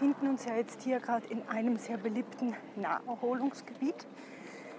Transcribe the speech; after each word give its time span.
Wir 0.00 0.08
befinden 0.08 0.30
uns 0.30 0.46
ja 0.46 0.56
jetzt 0.56 0.80
hier 0.80 0.98
gerade 0.98 1.26
in 1.26 1.46
einem 1.48 1.76
sehr 1.76 1.98
beliebten 1.98 2.56
Naherholungsgebiet 2.76 4.06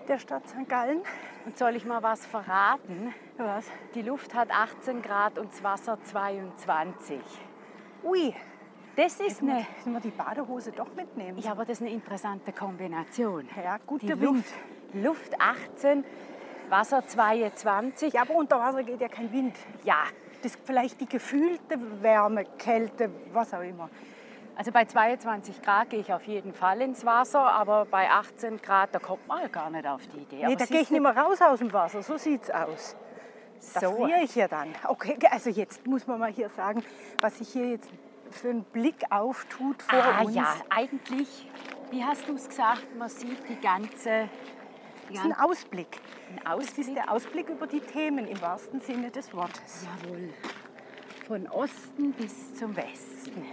der 0.08 0.18
Stadt 0.18 0.48
St. 0.50 0.68
Gallen. 0.68 1.02
Und 1.46 1.56
soll 1.60 1.76
ich 1.76 1.86
mal 1.86 2.02
was 2.02 2.26
verraten? 2.26 3.14
Was? 3.38 3.66
Die 3.94 4.02
Luft 4.02 4.34
hat 4.34 4.50
18 4.50 5.04
Grad 5.04 5.38
und 5.38 5.52
das 5.52 5.64
Wasser 5.64 6.00
22. 6.04 7.20
Ui, 8.04 8.34
Das 8.96 9.20
ist 9.20 9.44
eine, 9.44 9.68
müssen 9.76 9.94
wir 9.94 10.00
die 10.00 10.10
Badehose 10.10 10.72
doch 10.72 10.92
mitnehmen? 10.96 11.38
ja, 11.38 11.52
aber 11.52 11.66
das 11.66 11.74
ist 11.78 11.82
eine 11.82 11.92
interessante 11.92 12.52
Kombination. 12.52 13.48
Ja, 13.64 13.78
gut, 13.86 14.02
Die 14.02 14.10
Wind. 14.10 14.22
Luft, 14.24 14.54
Luft 14.94 15.40
18, 15.40 16.04
Wasser 16.70 17.06
22. 17.06 18.14
Ja, 18.14 18.24
aber 18.24 18.34
unter 18.34 18.60
Wasser 18.60 18.82
geht 18.82 19.00
ja 19.00 19.08
kein 19.08 19.32
Wind. 19.32 19.56
Ja, 19.84 19.98
Das 20.42 20.56
ist 20.56 20.62
vielleicht 20.66 21.00
die 21.00 21.06
gefühlte 21.08 21.78
Wärme, 22.02 22.46
Kälte, 22.58 23.12
was 23.32 23.54
auch 23.54 23.62
immer. 23.62 23.88
Also 24.62 24.72
bei 24.72 24.86
22 24.86 25.60
Grad 25.64 25.90
gehe 25.90 26.02
ich 26.02 26.14
auf 26.14 26.22
jeden 26.28 26.54
Fall 26.54 26.82
ins 26.82 27.04
Wasser, 27.04 27.40
aber 27.52 27.86
bei 27.86 28.08
18 28.12 28.62
Grad, 28.62 28.94
da 28.94 29.00
kommt 29.00 29.28
man 29.28 29.52
gar 29.52 29.72
nicht 29.72 29.88
auf 29.88 30.02
die 30.14 30.20
Idee. 30.20 30.36
Nee, 30.36 30.46
Aber 30.46 30.56
da 30.56 30.66
gehe 30.66 30.82
ich 30.82 30.92
nicht 30.92 31.02
mehr 31.02 31.18
raus 31.18 31.42
aus 31.42 31.58
dem 31.58 31.74
Wasser, 31.74 32.04
so 32.04 32.16
sieht's 32.16 32.52
aus. 32.52 32.96
Da 33.74 33.80
So. 33.80 33.96
friere 33.96 34.20
ich 34.22 34.36
ja 34.36 34.48
dann. 34.48 34.70
Okay, 34.88 35.18
also 35.32 35.50
jetzt 35.50 35.88
muss 35.88 36.06
man 36.06 36.20
mal 36.20 36.32
hier 36.32 36.48
sagen, 36.50 36.84
was 37.22 37.40
sich 37.40 37.50
hier 37.50 37.72
jetzt 37.72 37.90
für 38.30 38.52
einen 38.52 38.64
Blick 38.66 38.98
auftut 39.10 39.82
vor 39.82 39.98
Ah 40.00 40.22
uns. 40.22 40.36
ja, 40.36 40.54
eigentlich, 40.70 41.50
wie 41.90 42.04
hast 42.06 42.28
du 42.30 42.36
es 42.36 42.48
gesagt, 42.48 42.86
man 43.00 43.10
sieht 43.10 43.40
die 43.50 43.60
ganze, 43.60 44.30
die 45.10 45.16
Das 45.16 45.26
ist 45.26 45.32
ein 45.32 45.40
Ausblick. 45.40 46.00
ein 46.30 46.40
Das 46.44 46.54
Ausblick. 46.54 46.88
ist 46.88 46.96
der 46.96 47.12
Ausblick 47.12 47.50
über 47.50 47.66
die 47.66 47.80
Themen 47.82 48.28
im 48.28 48.40
wahrsten 48.44 48.80
Sinne 48.80 49.10
des 49.10 49.34
Wortes. 49.34 49.88
Jawohl. 50.04 50.30
Von 51.26 51.48
Osten 51.50 52.12
bis 52.14 52.54
zum 52.54 52.76
Westen. 52.76 53.44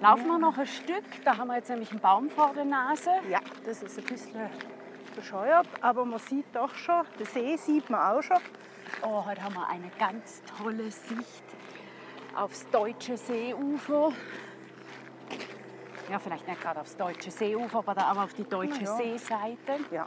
Laufen 0.00 0.28
wir 0.28 0.38
noch 0.38 0.56
ein 0.56 0.66
Stück, 0.66 1.04
da 1.26 1.36
haben 1.36 1.48
wir 1.48 1.56
jetzt 1.56 1.68
nämlich 1.68 1.90
einen 1.90 2.00
Baum 2.00 2.30
vor 2.30 2.54
der 2.54 2.64
Nase. 2.64 3.10
Ja, 3.28 3.40
das 3.66 3.82
ist 3.82 3.98
ein 3.98 4.04
bisschen 4.04 4.48
bescheuert, 5.14 5.66
aber 5.82 6.06
man 6.06 6.18
sieht 6.18 6.46
doch 6.54 6.74
schon, 6.74 7.04
den 7.18 7.26
See 7.26 7.54
sieht 7.58 7.90
man 7.90 8.00
auch 8.00 8.22
schon. 8.22 8.38
Oh, 9.02 9.26
heute 9.26 9.42
haben 9.42 9.54
wir 9.54 9.68
eine 9.68 9.90
ganz 9.98 10.40
tolle 10.56 10.90
Sicht 10.90 11.44
aufs 12.34 12.66
deutsche 12.70 13.18
Seeufer. 13.18 14.12
Ja, 16.10 16.18
vielleicht 16.18 16.48
nicht 16.48 16.62
gerade 16.62 16.80
aufs 16.80 16.96
deutsche 16.96 17.30
Seeufer, 17.30 17.78
aber, 17.78 17.94
da, 17.94 18.04
aber 18.04 18.24
auf 18.24 18.32
die 18.32 18.44
deutsche 18.44 18.84
ja. 18.84 18.96
Seeseite. 18.96 19.84
Ja, 19.90 20.06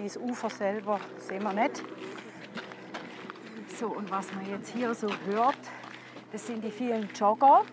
das 0.00 0.16
Ufer 0.16 0.48
selber 0.48 1.00
sehen 1.18 1.42
wir 1.42 1.52
nicht. 1.52 1.82
So, 3.80 3.88
und 3.88 4.08
was 4.12 4.32
man 4.32 4.48
jetzt 4.48 4.72
hier 4.72 4.94
so 4.94 5.08
hört, 5.26 5.58
das 6.30 6.46
sind 6.46 6.62
die 6.62 6.70
vielen 6.70 7.08
Jogger. 7.14 7.64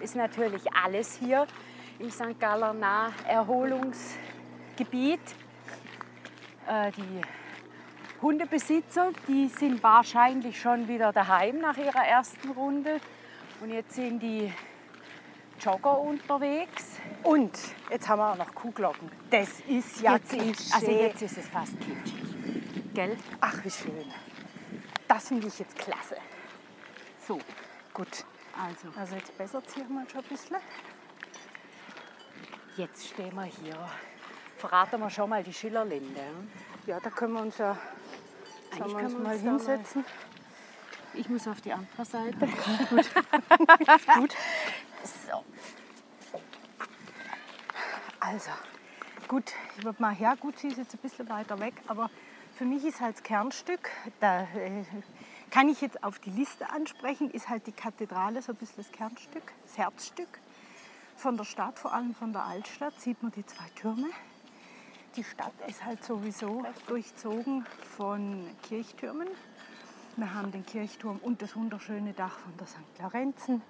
Ist 0.00 0.16
natürlich 0.16 0.62
alles 0.72 1.16
hier 1.16 1.46
im 1.98 2.10
St. 2.10 2.38
Galler 2.38 2.72
Naherholungsgebiet. 2.72 5.20
Äh, 6.66 6.92
die 6.92 7.20
Hundebesitzer, 8.22 9.10
die 9.26 9.48
sind 9.48 9.82
wahrscheinlich 9.82 10.60
schon 10.60 10.86
wieder 10.88 11.12
daheim 11.12 11.58
nach 11.58 11.76
ihrer 11.76 12.04
ersten 12.04 12.50
Runde. 12.50 13.00
Und 13.60 13.70
jetzt 13.70 13.94
sind 13.94 14.20
die 14.20 14.52
Jogger 15.60 15.98
unterwegs. 15.98 17.00
Und 17.22 17.58
jetzt 17.90 18.08
haben 18.08 18.20
wir 18.20 18.32
auch 18.32 18.36
noch 18.36 18.54
Kuhglocken. 18.54 19.10
Das 19.30 19.60
ist 19.60 20.00
ja 20.00 20.14
jetzt, 20.14 20.74
also 20.74 20.90
jetzt 20.90 21.22
ist 21.22 21.38
es 21.38 21.48
fast 21.48 21.78
kitschig. 21.80 22.14
Gell? 22.94 23.16
Ach, 23.40 23.64
wie 23.64 23.70
schön. 23.70 24.04
Das 25.08 25.28
finde 25.28 25.48
ich 25.48 25.58
jetzt 25.58 25.76
klasse. 25.76 26.16
So, 27.26 27.38
Gut. 27.98 28.24
Also 28.58 28.98
Also 28.98 29.14
jetzt 29.16 29.36
bessert 29.38 29.70
sich 29.70 29.88
mal 29.88 30.08
schon 30.08 30.20
ein 30.20 30.26
bisschen. 30.28 30.56
Jetzt 32.76 33.08
stehen 33.08 33.34
wir 33.34 33.44
hier. 33.44 33.76
Verraten 34.56 35.00
wir 35.00 35.10
schon 35.10 35.30
mal 35.30 35.42
die 35.42 35.52
Schillerlinde. 35.52 36.20
Ja, 36.86 36.98
da 37.00 37.10
können 37.10 37.34
wir 37.34 37.42
uns 37.42 37.58
ja 37.58 37.76
Eigentlich 38.72 38.86
wir 38.92 39.00
können 39.00 39.04
uns 39.04 39.12
wir 39.14 39.20
mal 39.20 39.32
uns 39.34 39.42
da 39.42 39.70
mal- 39.70 39.76
hinsetzen. 39.76 40.04
Ich 41.14 41.28
muss 41.28 41.48
auf 41.48 41.60
die 41.60 41.72
andere 41.72 42.04
Seite. 42.04 42.36
Gut. 44.16 44.36
So. 45.04 45.44
Also, 48.20 48.50
gut, 49.26 49.52
ich 49.78 49.84
würde 49.84 50.00
mal 50.02 50.14
her. 50.14 50.36
Gut, 50.38 50.58
sie 50.58 50.68
ist 50.68 50.76
jetzt 50.78 50.94
ein 50.94 50.98
bisschen 50.98 51.28
weiter 51.28 51.58
weg, 51.60 51.74
aber 51.86 52.10
für 52.56 52.64
mich 52.64 52.84
ist 52.84 53.00
halt 53.00 53.16
das 53.16 53.22
Kernstück, 53.22 53.88
da 54.20 54.42
äh, 54.42 54.84
kann 55.50 55.68
ich 55.68 55.80
jetzt 55.80 56.02
auf 56.04 56.18
die 56.18 56.30
Liste 56.30 56.70
ansprechen, 56.70 57.30
ist 57.30 57.48
halt 57.48 57.66
die 57.66 57.72
Kathedrale 57.72 58.42
so 58.42 58.52
ein 58.52 58.56
bisschen 58.56 58.76
das 58.78 58.92
Kernstück, 58.92 59.52
das 59.66 59.78
Herzstück 59.78 60.40
von 61.16 61.36
der 61.36 61.44
Stadt, 61.44 61.78
vor 61.78 61.92
allem 61.92 62.14
von 62.14 62.32
der 62.32 62.44
Altstadt, 62.44 63.00
sieht 63.00 63.22
man 63.22 63.32
die 63.32 63.44
zwei 63.44 63.68
Türme. 63.74 64.08
Die 65.16 65.24
Stadt 65.24 65.52
ist 65.66 65.84
halt 65.84 66.04
sowieso 66.04 66.64
durchzogen 66.86 67.66
von 67.96 68.46
Kirchtürmen. 68.62 69.26
Wir 70.16 70.34
haben 70.34 70.52
den 70.52 70.64
Kirchturm 70.66 71.18
und 71.22 71.42
das 71.42 71.56
wunderschöne 71.56 72.12
Dach 72.12 72.38
von 72.38 72.56
der 72.56 72.66
St. 72.66 72.78
Lorenzen. 73.00 73.62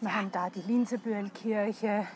Wir 0.00 0.14
haben 0.14 0.32
da 0.32 0.50
die 0.50 0.62
Linsebühlkirche. 0.62 2.06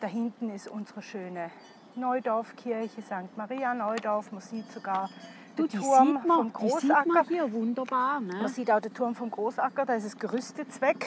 Da 0.00 0.06
hinten 0.06 0.50
ist 0.50 0.68
unsere 0.68 1.02
schöne 1.02 1.50
Neudorfkirche, 1.94 3.02
St. 3.02 3.36
Maria 3.36 3.74
Neudorf. 3.74 4.32
Man 4.32 4.40
sieht 4.40 4.70
sogar 4.72 5.10
den 5.58 5.68
die 5.68 5.76
Turm 5.78 6.16
sieht 6.18 6.26
man, 6.26 6.36
vom 6.52 6.52
die 6.62 6.70
sieht 6.70 6.80
Großacker. 6.90 7.12
man 7.12 7.24
hier 7.28 7.52
wunderbar. 7.52 8.20
Ne? 8.20 8.34
Man 8.34 8.48
sieht 8.48 8.70
auch 8.70 8.80
den 8.80 8.94
Turm 8.94 9.14
vom 9.14 9.30
Großacker, 9.30 9.84
da 9.86 9.94
ist 9.94 10.06
das 10.06 10.16
Gerüst 10.18 10.58
jetzt 10.58 10.80
weg. 10.80 11.06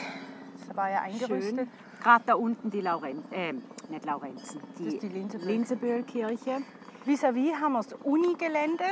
Das 0.66 0.76
war 0.76 0.90
ja 0.90 1.00
eingerüstet. 1.02 1.56
Schön. 1.56 1.68
Gerade 2.02 2.24
da 2.26 2.34
unten 2.34 2.70
die 2.70 2.80
Lauren 2.80 3.22
äh, 3.30 3.52
nicht 3.88 4.04
Laurenzen, 4.04 4.60
die, 4.78 4.98
die 4.98 5.08
Linsebühl. 5.08 5.46
Linsebühlkirche. 5.48 6.58
Vis-à-vis 7.06 7.54
haben 7.60 7.72
wir 7.72 7.82
das 7.82 7.92
Unigelände. 8.04 8.84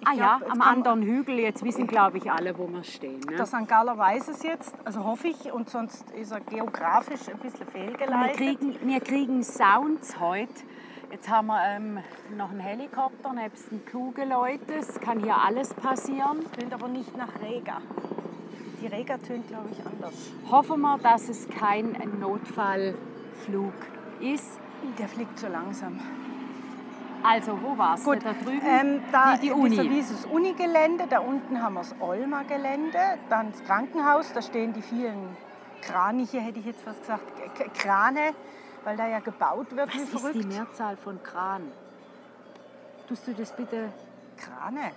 Ich 0.00 0.06
Ah 0.06 0.12
ja, 0.14 0.36
glaub, 0.38 0.40
jetzt 0.42 0.50
am 0.52 0.62
anderen 0.62 1.02
Hügel. 1.02 1.38
Jetzt 1.40 1.62
wissen, 1.62 1.86
glaube 1.86 2.18
ich, 2.18 2.30
alle, 2.30 2.56
wo 2.56 2.66
wir 2.68 2.82
stehen. 2.84 3.20
Ne? 3.20 3.36
Der 3.36 3.46
St. 3.46 3.68
Galler 3.68 3.98
weiß 3.98 4.28
es 4.28 4.42
jetzt, 4.42 4.74
also 4.84 5.04
hoffe 5.04 5.28
ich, 5.28 5.52
und 5.52 5.68
sonst 5.68 6.10
ist 6.12 6.32
er 6.32 6.40
geografisch 6.40 7.28
ein 7.28 7.38
bisschen 7.38 7.66
Wir 7.66 7.72
fehlgeleitet. 7.72 8.36
kriegen, 8.36 8.76
wir 8.82 9.00
kriegen 9.00 9.42
Sounds 9.42 10.18
heute. 10.18 10.52
Jetzt 11.10 11.28
haben 11.28 11.48
wir 11.48 11.60
ähm, 11.64 11.98
noch 12.36 12.50
einen 12.50 12.60
Helikopter 12.60 13.32
nebst 13.32 13.72
den 13.72 13.84
kluge 13.84 14.24
Leute. 14.24 14.74
Es 14.78 15.00
kann 15.00 15.18
hier 15.18 15.36
alles 15.36 15.74
passieren. 15.74 16.44
tönt 16.52 16.72
aber 16.72 16.86
nicht 16.86 17.16
nach 17.16 17.40
Rega. 17.42 17.78
Die 18.80 18.86
Rega 18.86 19.18
tönt, 19.18 19.48
glaube 19.48 19.70
ich, 19.72 19.84
anders. 19.84 20.14
Hoffen 20.48 20.80
wir, 20.80 20.98
dass 20.98 21.28
es 21.28 21.48
kein 21.48 21.96
Notfallflug 22.20 23.72
ist. 24.20 24.60
Der 24.98 25.08
fliegt 25.08 25.36
so 25.40 25.48
langsam. 25.48 25.98
Also, 27.24 27.58
wo 27.60 27.76
war's? 27.76 28.04
Gut, 28.04 28.24
da 28.24 28.32
drüben? 28.32 28.62
ähm, 28.64 29.02
da 29.10 29.36
die, 29.36 29.48
die 29.48 29.52
Uni. 29.52 29.76
das 29.76 30.24
Unigelände, 30.26 31.04
da 31.10 31.18
unten 31.18 31.60
haben 31.60 31.74
wir 31.74 31.80
das 31.80 31.94
Olma-Gelände, 32.00 33.18
dann 33.28 33.50
das 33.50 33.62
Krankenhaus, 33.64 34.32
da 34.32 34.40
stehen 34.40 34.72
die 34.72 34.80
vielen 34.80 35.36
Kraniche, 35.82 36.40
hätte 36.40 36.60
ich 36.60 36.66
jetzt 36.66 36.82
fast 36.82 37.00
gesagt, 37.00 37.24
Krane, 37.74 38.32
weil 38.84 38.96
da 38.96 39.06
ja 39.08 39.20
gebaut 39.20 39.74
wird 39.74 39.92
wie 39.94 39.98
Was 39.98 40.02
ist 40.04 40.12
die 40.14 40.18
verrückt. 40.18 40.44
Mehrzahl 40.46 40.96
von 40.96 41.22
Kran? 41.22 41.70
Tust 43.08 43.26
du 43.26 43.34
das 43.34 43.52
bitte? 43.52 43.92
Krane. 44.36 44.92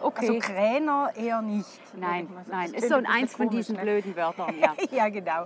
Okay. 0.00 0.28
Also 0.28 0.38
Kräner 0.40 1.10
eher 1.14 1.42
nicht. 1.42 1.80
nein, 1.96 2.28
nein. 2.48 2.72
das 2.72 2.82
Ist 2.84 2.88
so 2.88 2.94
ein 2.96 3.06
eins 3.06 3.34
von 3.34 3.50
diesen 3.50 3.76
komisch, 3.76 3.90
blöden 4.02 4.16
Wörtern, 4.16 4.58
ja. 4.58 4.72
Ne? 4.72 4.88
ja, 4.90 5.08
genau. 5.10 5.44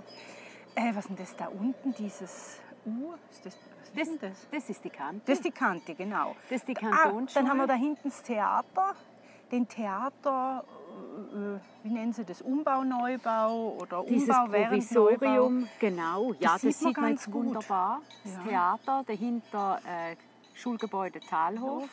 Äh, 0.75 0.89
was 0.95 0.99
ist 1.05 1.09
denn 1.09 1.17
das 1.17 1.35
da 1.35 1.47
unten, 1.47 1.93
dieses 1.93 2.59
U? 2.85 3.13
Ist 3.31 3.45
das, 3.45 3.57
was 3.81 3.91
Das, 3.93 4.07
ist 4.07 4.23
das? 4.23 4.47
das 4.51 4.69
ist 4.69 4.83
die 4.83 4.89
Kante. 4.89 5.21
Das 5.25 5.37
ist 5.39 5.45
die 5.45 5.51
Kante, 5.51 5.93
genau. 5.93 6.35
Das 6.49 6.61
ist 6.61 6.67
die 6.69 6.77
Ah, 6.77 6.79
Kantonsschule. 6.79 7.43
dann 7.43 7.49
haben 7.51 7.57
wir 7.57 7.67
da 7.67 7.73
hinten 7.73 8.09
das 8.09 8.23
Theater. 8.23 8.93
Den 9.51 9.67
Theater, 9.67 10.63
wie 11.83 11.89
nennen 11.89 12.13
Sie 12.13 12.23
das, 12.25 12.41
Umbau, 12.41 12.83
Neubau 12.83 13.75
oder 13.79 14.03
Dieses 14.07 14.29
Umbau 14.29 14.51
während 14.51 14.87
Provisorium, 14.87 15.67
genau. 15.79 16.33
Ja, 16.39 16.53
das, 16.53 16.61
sieht 16.61 16.71
man 16.71 16.73
sieht 16.73 16.97
man 16.97 17.05
ganz 17.09 17.21
jetzt 17.21 17.31
gut. 17.33 17.45
wunderbar. 17.45 18.01
Das 18.23 18.33
Ja. 18.33 18.41
Theater, 18.43 19.03
dahinter 19.05 19.79
äh, 19.85 20.15
Schulgebäude 20.53 21.19
Talhof. 21.19 21.81
Neubau. 21.81 21.89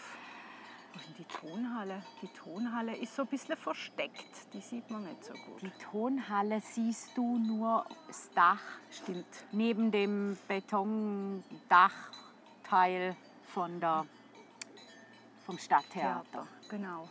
Denn 0.94 1.14
die 1.18 1.24
Tonhalle? 1.24 2.02
Die 2.20 2.28
Tonhalle 2.28 2.94
ist 2.96 3.16
so 3.16 3.22
ein 3.22 3.28
bisschen 3.28 3.56
versteckt. 3.56 4.52
Die 4.52 4.60
sieht 4.60 4.90
man 4.90 5.04
nicht 5.04 5.24
so 5.24 5.32
gut. 5.32 5.62
Die 5.62 5.70
Tonhalle 5.90 6.60
siehst 6.60 7.16
du 7.16 7.38
nur 7.38 7.86
das 8.06 8.28
Dach, 8.34 8.60
Stimmt. 8.90 9.24
neben 9.52 9.90
dem 9.90 10.36
Betondachteil 10.48 13.16
von 13.54 13.80
der, 13.80 14.04
vom 15.46 15.56
Stadttheater. 15.56 16.24
Theater, 16.30 16.46
genau. 16.68 17.08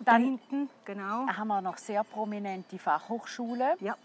Dann- 0.00 0.22
da 0.22 0.28
hinten, 0.28 0.70
genau. 0.84 1.26
Haben 1.26 1.48
wir 1.48 1.60
noch 1.60 1.76
sehr 1.78 2.04
prominent 2.04 2.70
die 2.72 2.78
Fachhochschule. 2.78 3.76
Ja, 3.80 3.96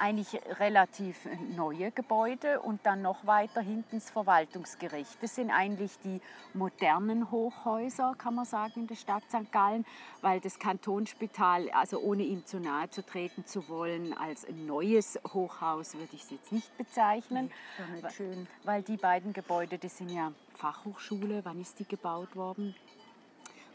eigentlich 0.00 0.40
relativ 0.60 1.28
neue 1.56 1.90
Gebäude 1.90 2.60
und 2.60 2.84
dann 2.86 3.02
noch 3.02 3.26
weiter 3.26 3.60
hinten 3.60 3.96
das 3.96 4.10
Verwaltungsgericht. 4.10 5.20
Das 5.20 5.34
sind 5.34 5.50
eigentlich 5.50 5.98
die 6.04 6.20
modernen 6.54 7.30
Hochhäuser, 7.30 8.14
kann 8.16 8.36
man 8.36 8.44
sagen, 8.44 8.72
in 8.82 8.86
der 8.86 8.94
Stadt 8.94 9.24
St. 9.28 9.50
Gallen, 9.50 9.84
weil 10.20 10.40
das 10.40 10.58
Kantonsspital, 10.60 11.68
also 11.70 11.98
ohne 11.98 12.22
ihm 12.22 12.46
zu 12.46 12.60
nahe 12.60 12.88
zu 12.90 13.04
treten 13.04 13.44
zu 13.44 13.68
wollen, 13.68 14.16
als 14.16 14.46
neues 14.48 15.18
Hochhaus 15.34 15.94
würde 15.94 16.14
ich 16.14 16.22
es 16.22 16.30
jetzt 16.30 16.52
nicht 16.52 16.76
bezeichnen. 16.78 17.50
Nee, 17.92 18.02
nicht 18.02 18.14
schön. 18.14 18.46
Weil 18.62 18.82
die 18.82 18.96
beiden 18.96 19.32
Gebäude, 19.32 19.78
das 19.78 19.98
sind 19.98 20.10
ja 20.10 20.32
Fachhochschule, 20.54 21.44
wann 21.44 21.60
ist 21.60 21.78
die 21.80 21.84
gebaut 21.88 22.36
worden? 22.36 22.74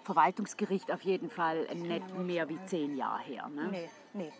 Verwaltungsgericht 0.03 0.91
auf 0.91 1.01
jeden 1.01 1.29
Fall 1.29 1.65
nicht 1.75 2.15
mehr 2.17 2.47
wie 2.49 2.59
zehn 2.65 2.95
Jahre 2.95 3.21
her. 3.23 3.47
Ne? 3.49 3.67
Nee, 3.71 3.89
nee. 4.13 4.31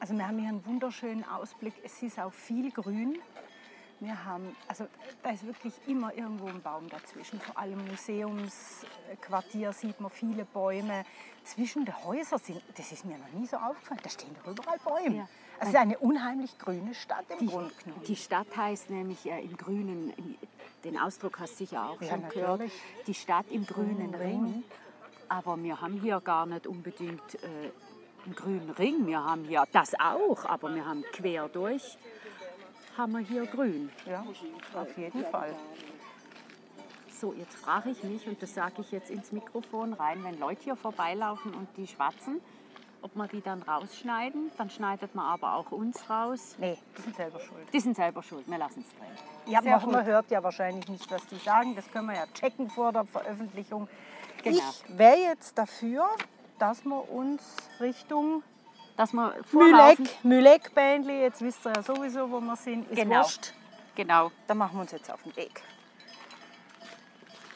Also 0.00 0.14
wir 0.14 0.26
haben 0.26 0.38
hier 0.38 0.48
einen 0.48 0.64
wunderschönen 0.64 1.24
Ausblick. 1.28 1.74
Es 1.84 2.02
ist 2.02 2.18
auch 2.18 2.32
viel 2.32 2.70
Grün. 2.70 3.18
Wir 4.00 4.24
haben, 4.24 4.54
also 4.68 4.86
da 5.24 5.30
ist 5.30 5.44
wirklich 5.44 5.74
immer 5.88 6.14
irgendwo 6.14 6.46
ein 6.46 6.62
Baum 6.62 6.88
dazwischen. 6.88 7.40
Vor 7.40 7.58
allem 7.58 7.80
im 7.80 7.88
Museumsquartier 7.88 9.72
sieht 9.72 10.00
man 10.00 10.10
viele 10.10 10.44
Bäume. 10.44 11.04
Zwischen 11.44 11.84
den 11.84 12.04
Häusern 12.04 12.38
sind, 12.38 12.62
das 12.76 12.92
ist 12.92 13.04
mir 13.04 13.18
noch 13.18 13.32
nie 13.32 13.46
so 13.46 13.56
aufgefallen, 13.56 14.00
da 14.02 14.10
stehen 14.10 14.36
doch 14.44 14.52
überall 14.52 14.78
Bäume. 14.78 15.16
Ja. 15.16 15.28
Also 15.58 15.62
es 15.62 15.68
ist 15.70 15.76
eine 15.76 15.98
unheimlich 15.98 16.56
grüne 16.58 16.94
Stadt 16.94 17.24
im 17.30 17.38
Die, 17.38 17.46
Grunde 17.46 17.72
genommen. 17.82 18.02
die 18.06 18.16
Stadt 18.16 18.56
heißt 18.56 18.90
nämlich 18.90 19.26
äh, 19.26 19.40
im 19.40 19.56
Grünen, 19.56 20.12
den 20.84 20.98
Ausdruck 20.98 21.40
hast 21.40 21.54
du 21.54 21.64
sicher 21.64 21.88
auch 21.88 22.00
Ja, 22.00 22.10
schon 22.10 22.28
gehört, 22.28 22.60
natürlich. 22.60 22.72
die 23.06 23.14
Stadt 23.14 23.46
im 23.50 23.66
grünen 23.66 24.12
Grünen 24.12 24.14
Ring. 24.14 24.44
Ring. 24.44 24.64
Aber 25.28 25.62
wir 25.62 25.80
haben 25.80 26.00
hier 26.00 26.20
gar 26.20 26.46
nicht 26.46 26.66
unbedingt 26.66 27.34
äh, 27.34 27.70
einen 28.24 28.34
grünen 28.34 28.70
Ring. 28.70 29.06
Wir 29.06 29.22
haben 29.22 29.44
hier 29.44 29.64
das 29.72 29.92
auch, 29.98 30.44
aber 30.44 30.74
wir 30.74 30.86
haben 30.86 31.04
quer 31.12 31.48
durch, 31.48 31.98
haben 32.96 33.12
wir 33.12 33.20
hier 33.20 33.46
grün. 33.46 33.90
Ja, 34.06 34.24
auf 34.74 34.96
jeden 34.96 35.24
Fall. 35.26 35.54
So, 37.20 37.32
jetzt 37.32 37.56
frage 37.56 37.90
ich 37.90 38.02
mich, 38.04 38.26
und 38.28 38.40
das 38.40 38.54
sage 38.54 38.80
ich 38.80 38.92
jetzt 38.92 39.10
ins 39.10 39.32
Mikrofon 39.32 39.92
rein, 39.92 40.22
wenn 40.22 40.38
Leute 40.38 40.62
hier 40.62 40.76
vorbeilaufen 40.76 41.52
und 41.52 41.68
die 41.76 41.86
schwatzen, 41.86 42.40
ob 43.02 43.14
wir 43.16 43.26
die 43.26 43.40
dann 43.40 43.62
rausschneiden, 43.62 44.50
dann 44.56 44.70
schneidet 44.70 45.14
man 45.14 45.26
aber 45.26 45.54
auch 45.54 45.72
uns 45.72 46.08
raus. 46.08 46.56
Nee, 46.58 46.78
die 46.96 47.02
sind 47.02 47.16
selber 47.16 47.40
schuld. 47.40 47.66
Die 47.72 47.80
sind 47.80 47.96
selber 47.96 48.22
schuld, 48.22 48.48
wir 48.48 48.58
lassen 48.58 48.84
es 48.86 48.96
drin. 48.96 49.52
Ja, 49.52 49.60
man, 49.62 49.90
man 49.90 50.04
hört 50.04 50.30
ja 50.30 50.42
wahrscheinlich 50.42 50.88
nicht, 50.88 51.10
was 51.10 51.26
die 51.26 51.36
sagen. 51.36 51.74
Das 51.74 51.90
können 51.90 52.06
wir 52.06 52.16
ja 52.16 52.26
checken 52.34 52.68
vor 52.68 52.92
der 52.92 53.04
Veröffentlichung. 53.04 53.88
Genau. 54.42 54.58
Ich 54.58 54.98
wäre 54.98 55.16
jetzt 55.18 55.56
dafür, 55.58 56.08
dass 56.58 56.84
wir 56.84 57.10
uns 57.10 57.42
Richtung 57.80 58.42
Dass 58.96 59.12
wir. 59.12 59.34
Mühleck, 59.52 60.24
Mühleck 60.24 60.74
Bändli, 60.74 61.20
jetzt 61.20 61.40
wisst 61.42 61.64
ihr 61.66 61.72
ja 61.74 61.82
sowieso, 61.82 62.30
wo 62.30 62.40
wir 62.40 62.56
sind, 62.56 62.90
ist 62.90 62.96
Genau. 62.96 63.20
wurscht. 63.20 63.52
Genau. 63.94 64.30
Da 64.46 64.54
machen 64.54 64.76
wir 64.76 64.80
uns 64.82 64.92
jetzt 64.92 65.10
auf 65.10 65.22
den 65.22 65.34
Weg. 65.36 65.62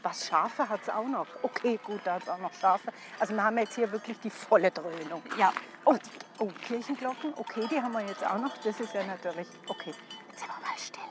Was 0.02 0.26
Schafe 0.26 0.68
hat 0.68 0.80
es 0.82 0.88
auch 0.88 1.06
noch. 1.06 1.26
Okay, 1.42 1.78
gut, 1.84 2.00
da 2.04 2.14
hat 2.14 2.24
es 2.24 2.28
auch 2.28 2.38
noch 2.38 2.52
Schafe. 2.54 2.92
Also 3.20 3.34
wir 3.34 3.44
haben 3.44 3.56
jetzt 3.58 3.76
hier 3.76 3.90
wirklich 3.92 4.18
die 4.18 4.30
volle 4.30 4.70
Dröhnung. 4.72 5.22
Ja. 5.38 5.52
Oh, 5.84 5.96
oh, 6.40 6.48
Kirchenglocken, 6.66 7.32
okay, 7.36 7.68
die 7.70 7.80
haben 7.80 7.92
wir 7.92 8.00
jetzt 8.06 8.24
auch 8.26 8.38
noch. 8.38 8.56
Das 8.58 8.80
ist 8.80 8.92
ja 8.94 9.04
natürlich, 9.04 9.46
okay. 9.68 9.94
Jetzt 10.28 10.40
sind 10.40 10.48
wir 10.48 10.60
mal 10.68 10.76
still. 10.78 11.02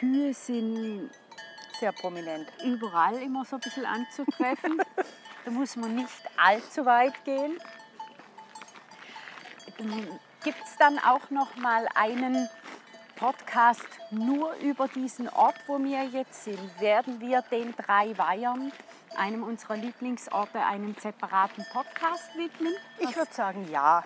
Kühe 0.00 0.32
sind 0.32 1.10
Sehr 1.78 1.92
prominent. 1.92 2.48
überall 2.64 3.16
immer 3.20 3.44
so 3.44 3.56
ein 3.56 3.60
bisschen 3.60 3.84
anzutreffen. 3.84 4.80
da 5.44 5.50
muss 5.50 5.76
man 5.76 5.94
nicht 5.94 6.22
allzu 6.38 6.86
weit 6.86 7.22
gehen. 7.26 7.60
Gibt 10.42 10.62
es 10.64 10.76
dann 10.78 10.98
auch 11.00 11.28
noch 11.28 11.54
mal 11.56 11.86
einen 11.94 12.48
Podcast 13.16 13.86
nur 14.10 14.54
über 14.54 14.88
diesen 14.88 15.28
Ort, 15.28 15.56
wo 15.66 15.78
wir 15.78 16.04
jetzt 16.04 16.44
sind? 16.44 16.80
Werden 16.80 17.20
wir 17.20 17.42
den 17.42 17.74
drei 17.76 18.16
Weihern, 18.16 18.72
einem 19.16 19.42
unserer 19.42 19.76
Lieblingsorte, 19.76 20.64
einen 20.64 20.96
separaten 20.98 21.66
Podcast 21.74 22.34
widmen? 22.36 22.72
Ich 23.00 23.14
würde 23.14 23.32
sagen, 23.34 23.70
ja. 23.70 24.02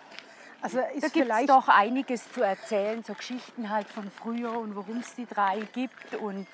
Also 0.64 0.78
Da 0.78 1.08
gibt 1.08 1.30
es 1.30 1.46
doch 1.46 1.68
einiges 1.68 2.32
zu 2.32 2.40
erzählen, 2.40 3.04
so 3.04 3.12
Geschichten 3.12 3.68
halt 3.68 3.86
von 3.86 4.10
früher 4.10 4.58
und 4.58 4.74
warum 4.74 5.00
es 5.00 5.14
die 5.14 5.26
drei 5.26 5.60
gibt 5.74 6.14
und 6.14 6.46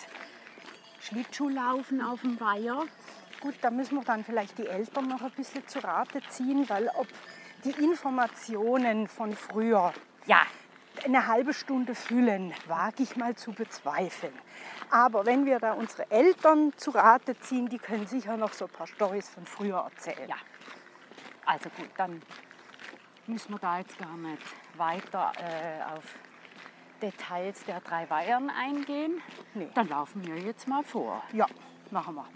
Schlittschuhlaufen 0.98 2.02
auf 2.02 2.22
dem 2.22 2.40
Weiher. 2.40 2.86
gut, 3.38 3.54
da 3.60 3.70
müssen 3.70 3.94
wir 3.94 4.02
dann 4.02 4.24
vielleicht 4.24 4.58
die 4.58 4.66
Eltern 4.66 5.06
noch 5.06 5.22
ein 5.22 5.30
bisschen 5.30 5.64
zu 5.68 5.78
Rate 5.78 6.20
ziehen, 6.28 6.68
weil 6.68 6.90
ob 6.96 7.06
die 7.62 7.70
Informationen 7.70 9.06
von 9.06 9.32
früher 9.36 9.92
Ja, 10.26 10.42
eine 11.04 11.28
halbe 11.28 11.54
Stunde 11.54 11.94
füllen, 11.94 12.52
wage 12.66 13.04
ich 13.04 13.14
mal 13.14 13.36
zu 13.36 13.52
bezweifeln. 13.52 14.34
Aber 14.90 15.24
wenn 15.24 15.46
wir 15.46 15.60
da 15.60 15.74
unsere 15.74 16.10
Eltern 16.10 16.72
zu 16.76 16.90
Rate 16.90 17.38
ziehen, 17.38 17.68
die 17.68 17.78
können 17.78 18.08
sicher 18.08 18.36
noch 18.36 18.54
so 18.54 18.64
ein 18.64 18.72
paar 18.72 18.88
Storys 18.88 19.28
von 19.28 19.46
früher 19.46 19.78
erzählen. 19.78 20.28
ja. 20.28 20.36
Also 21.46 21.70
gut, 21.70 21.90
dann 21.96 22.20
müssen 23.30 23.52
wir 23.52 23.58
da 23.58 23.78
jetzt 23.78 23.98
gar 23.98 24.16
nicht 24.16 24.42
weiter 24.76 25.32
äh, 25.38 25.82
auf 25.96 26.04
Details 27.00 27.64
der 27.64 27.80
drei 27.80 28.08
Weihern 28.10 28.50
eingehen. 28.50 29.22
Nee. 29.54 29.70
Dann 29.74 29.88
laufen 29.88 30.24
wir 30.26 30.36
jetzt 30.38 30.68
mal 30.68 30.82
vor. 30.82 31.22
Ja, 31.32 31.46
machen 31.90 32.14
wir. 32.14 32.26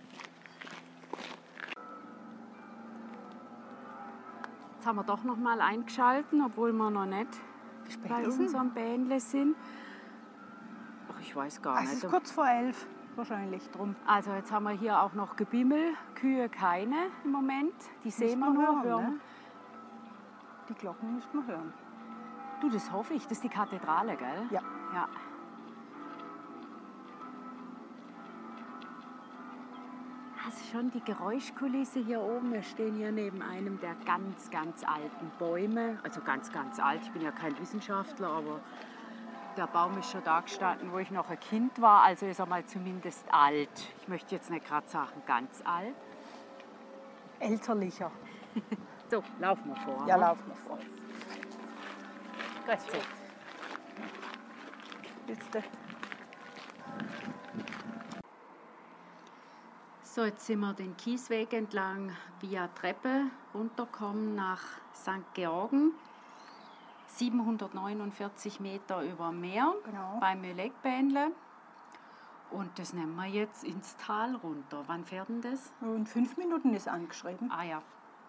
Jetzt 4.76 4.86
haben 4.86 4.96
wir 4.96 5.04
doch 5.04 5.24
noch 5.24 5.36
mal 5.36 5.60
eingeschalten, 5.60 6.42
obwohl 6.44 6.72
wir 6.72 6.90
noch 6.90 7.06
nicht 7.06 7.28
Wie 7.84 7.92
spät 7.92 8.08
bei 8.08 8.24
unserem 8.24 8.70
Bähnle 8.72 9.18
sind. 9.20 9.56
Ach, 11.10 11.20
ich 11.20 11.34
weiß 11.34 11.62
gar 11.62 11.82
Es 11.82 11.90
nicht. 11.90 12.04
ist 12.04 12.10
kurz 12.10 12.30
vor 12.30 12.46
elf, 12.46 12.86
wahrscheinlich 13.16 13.70
drum. 13.70 13.96
Also 14.06 14.32
jetzt 14.32 14.52
haben 14.52 14.64
wir 14.64 14.72
hier 14.72 15.00
auch 15.02 15.14
noch 15.14 15.36
Gebimmel, 15.36 15.94
Kühe 16.14 16.48
keine 16.48 16.96
im 17.24 17.30
Moment. 17.32 17.72
Die 18.04 18.10
sehen 18.10 18.40
wir 18.40 18.50
nur. 18.50 18.62
hören, 18.66 18.82
hören. 18.84 19.04
ne? 19.14 19.20
Die 20.68 20.74
Glocken 20.74 21.16
müssen 21.16 21.32
wir 21.32 21.46
hören. 21.46 21.72
Du, 22.60 22.70
das 22.70 22.90
hoffe 22.90 23.14
ich. 23.14 23.24
Das 23.24 23.32
ist 23.32 23.44
die 23.44 23.48
Kathedrale, 23.48 24.16
gell? 24.16 24.46
Ja. 24.50 24.62
ja. 24.94 25.08
Also 30.46 30.58
schon 30.72 30.90
die 30.90 31.00
Geräuschkulisse 31.00 32.00
hier 32.00 32.20
oben. 32.22 32.52
Wir 32.52 32.62
stehen 32.62 32.96
hier 32.96 33.12
neben 33.12 33.42
einem 33.42 33.78
der 33.80 33.94
ganz, 34.06 34.50
ganz 34.50 34.84
alten 34.84 35.30
Bäume. 35.38 35.98
Also 36.02 36.22
ganz, 36.22 36.50
ganz 36.50 36.80
alt. 36.80 37.02
Ich 37.02 37.10
bin 37.10 37.22
ja 37.22 37.30
kein 37.30 37.58
Wissenschaftler, 37.58 38.28
aber 38.28 38.60
der 39.58 39.66
Baum 39.66 39.98
ist 39.98 40.10
schon 40.10 40.24
da 40.24 40.40
gestanden, 40.40 40.92
wo 40.92 40.98
ich 40.98 41.10
noch 41.10 41.28
ein 41.28 41.40
Kind 41.40 41.80
war. 41.82 42.04
Also 42.04 42.24
ist 42.24 42.38
er 42.38 42.46
mal 42.46 42.64
zumindest 42.64 43.26
alt. 43.32 43.92
Ich 44.00 44.08
möchte 44.08 44.34
jetzt 44.34 44.50
nicht 44.50 44.66
gerade 44.66 44.88
sagen 44.88 45.22
ganz 45.26 45.62
alt. 45.64 45.94
Älterlicher. 47.40 48.10
So, 49.10 49.22
laufen 49.38 49.68
wir 49.68 49.76
vor. 49.76 50.06
Ja, 50.08 50.16
ne? 50.16 50.22
laufen 50.22 50.44
wir 50.46 50.56
vor. 50.56 50.78
Jetzt, 55.26 55.54
äh, 55.54 55.62
So, 60.02 60.24
jetzt 60.24 60.46
sind 60.46 60.60
wir 60.60 60.72
den 60.74 60.96
Kiesweg 60.96 61.52
entlang 61.52 62.12
via 62.40 62.68
Treppe 62.68 63.26
runterkommen 63.52 64.36
nach 64.36 64.60
St. 64.94 65.24
Georgen. 65.34 65.92
749 67.08 68.60
Meter 68.60 69.02
über 69.02 69.28
dem 69.28 69.40
Meer 69.40 69.74
Genau. 69.84 70.18
bei 70.20 70.36
Mühleckbähnle. 70.36 71.32
Und 72.52 72.78
das 72.78 72.92
nehmen 72.92 73.16
wir 73.16 73.26
jetzt 73.26 73.64
ins 73.64 73.96
Tal 73.96 74.36
runter. 74.36 74.84
Wann 74.86 75.04
fährt 75.04 75.28
denn 75.28 75.40
das? 75.42 75.72
Und 75.80 76.08
fünf 76.08 76.36
Minuten 76.36 76.74
ist 76.74 76.86
angeschrieben. 76.86 77.50
Ah 77.50 77.64
ja, 77.64 77.82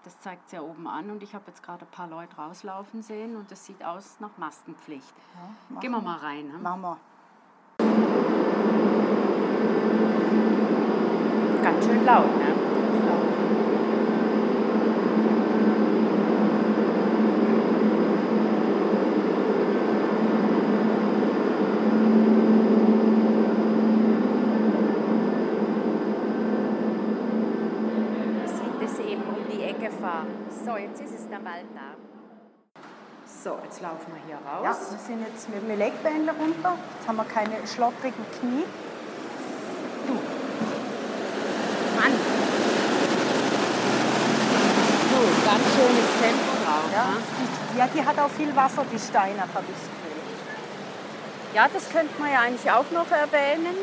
das 0.06 0.20
zeigt 0.20 0.52
ja 0.52 0.62
oben 0.62 0.88
an. 0.88 1.10
Und 1.10 1.24
ich 1.24 1.34
habe 1.34 1.46
jetzt 1.48 1.64
gerade 1.64 1.84
ein 1.84 1.92
paar 1.92 2.08
Leute 2.08 2.36
rauslaufen 2.38 3.02
sehen 3.02 3.36
und 3.36 3.52
das 3.52 3.66
sieht 3.66 3.84
aus 3.84 4.18
nach 4.20 4.38
Maskenpflicht. 4.38 5.14
Ja, 5.74 5.80
Gehen 5.82 5.92
wir 5.92 6.02
mal 6.02 6.18
rein. 6.18 6.48
Ne? 6.48 6.58
Machen 6.60 6.82
wir. 6.82 6.98
Ganz 11.64 11.86
schön 11.86 12.06
laut, 12.06 12.38
ne? 12.38 12.65
Jetzt 33.76 33.84
laufen 33.84 34.08
wir 34.08 34.22
hier 34.26 34.38
raus. 34.38 34.64
Ja, 34.64 34.72
wir 34.72 35.00
sind 35.06 35.28
jetzt 35.28 35.50
mit 35.50 35.62
dem 35.62 35.78
Legbänder 35.78 36.32
runter. 36.32 36.78
Jetzt 36.96 37.08
haben 37.10 37.18
wir 37.18 37.26
keine 37.26 37.56
schlottrigen 37.68 38.24
Knie. 38.40 38.64
Du. 40.08 40.14
Mann. 42.00 42.14
So, 45.12 45.20
ganz 45.44 45.66
schönes 45.76 46.10
Tempo 46.24 46.52
drauf. 46.64 46.88
Ja, 46.94 47.04
ne? 47.04 47.18
die, 47.74 47.78
ja 47.78 47.90
die 47.94 48.06
hat 48.06 48.18
auch 48.18 48.30
viel 48.30 48.56
Wasser, 48.56 48.86
die 48.90 48.98
Steinach, 48.98 49.52
habe 49.54 49.66
ich 49.68 49.76
das 49.76 49.90
Gefühl. 49.92 50.24
Ja, 51.54 51.68
das 51.68 51.90
könnte 51.90 52.14
man 52.18 52.32
ja 52.32 52.40
eigentlich 52.40 52.72
auch 52.72 52.90
noch 52.92 53.12
erwähnen. 53.12 53.76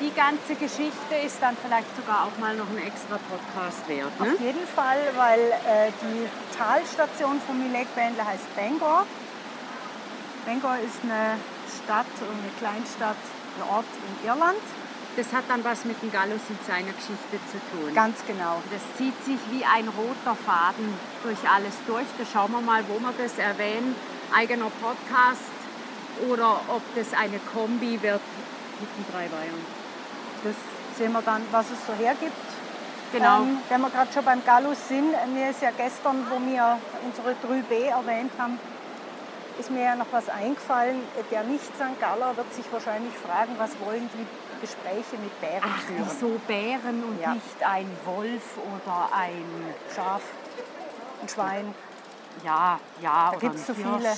Die 0.00 0.14
ganze 0.14 0.54
Geschichte 0.54 1.14
ist 1.26 1.42
dann 1.42 1.56
vielleicht 1.56 1.88
sogar 1.96 2.26
auch 2.26 2.38
mal 2.38 2.54
noch 2.54 2.70
ein 2.70 2.78
extra 2.78 3.18
Podcast 3.18 3.82
wert. 3.88 4.14
Ne? 4.20 4.32
Auf 4.32 4.40
jeden 4.40 4.66
Fall, 4.68 4.98
weil 5.16 5.40
äh, 5.40 5.90
die 6.02 6.28
Talstation 6.56 7.40
von 7.44 7.58
Milek 7.58 7.92
Bändle 7.96 8.24
heißt 8.24 8.46
Bangor. 8.54 9.06
Bangor 10.46 10.78
ist 10.78 11.02
eine 11.02 11.34
Stadt, 11.66 12.06
eine 12.22 12.50
Kleinstadt, 12.60 13.18
ein 13.58 13.74
Ort 13.74 13.90
in 14.06 14.28
Irland. 14.28 14.62
Das 15.16 15.32
hat 15.32 15.44
dann 15.48 15.64
was 15.64 15.84
mit 15.84 16.00
dem 16.00 16.12
Gallus 16.12 16.46
und 16.48 16.64
seiner 16.64 16.94
Geschichte 16.94 17.42
zu 17.50 17.58
tun. 17.74 17.92
Ganz 17.92 18.18
genau. 18.24 18.62
Das 18.70 18.82
zieht 18.96 19.18
sich 19.24 19.40
wie 19.50 19.64
ein 19.64 19.88
roter 19.88 20.36
Faden 20.46 20.94
durch 21.24 21.42
alles 21.42 21.74
durch. 21.88 22.06
Da 22.16 22.24
schauen 22.24 22.52
wir 22.52 22.60
mal, 22.60 22.84
wo 22.86 23.00
wir 23.00 23.12
das 23.18 23.36
erwähnen. 23.36 23.96
Eigener 24.32 24.70
Podcast 24.78 25.50
oder 26.30 26.60
ob 26.68 26.82
das 26.94 27.12
eine 27.14 27.40
Kombi 27.52 28.00
wird 28.00 28.22
mit 28.78 28.90
den 28.94 29.12
drei 29.12 29.26
Weihern. 29.26 29.77
Das 30.44 30.54
sehen 30.96 31.12
wir 31.12 31.22
dann, 31.22 31.42
was 31.50 31.66
es 31.70 31.86
so 31.86 31.92
hergibt. 31.94 32.32
Genau. 33.12 33.42
Ähm, 33.42 33.58
wenn 33.68 33.80
wir 33.80 33.90
gerade 33.90 34.12
schon 34.12 34.24
beim 34.24 34.44
Gallus 34.44 34.76
sind, 34.88 35.12
mir 35.32 35.50
ist 35.50 35.62
ja 35.62 35.70
gestern, 35.76 36.26
wo 36.30 36.38
wir 36.46 36.78
unsere 37.04 37.30
3B 37.32 37.88
erwähnt 37.88 38.32
haben, 38.38 38.58
ist 39.58 39.70
mir 39.70 39.82
ja 39.82 39.96
noch 39.96 40.06
was 40.12 40.28
eingefallen. 40.28 41.00
Der 41.30 41.42
Nicht-St. 41.44 41.98
Galler 42.00 42.36
wird 42.36 42.52
sich 42.54 42.64
wahrscheinlich 42.70 43.12
fragen, 43.14 43.54
was 43.58 43.70
wollen 43.80 44.08
die 44.14 44.26
Gespräche 44.60 45.16
mit 45.22 45.40
Bären 45.40 45.62
Ach, 45.64 45.80
führen. 45.80 46.04
wieso 46.04 46.40
Bären 46.46 47.02
und 47.04 47.20
Ja. 47.20 47.32
nicht 47.34 47.62
ein 47.66 47.90
Wolf 48.04 48.42
oder 48.56 49.08
ein 49.16 49.44
Schaf, 49.94 50.22
ein 51.22 51.28
Schwein. 51.28 51.74
Ja, 52.44 52.78
ja, 53.00 53.30
oder 53.30 53.38
gibt's 53.40 53.66
so 53.66 53.74
viele. 53.74 54.12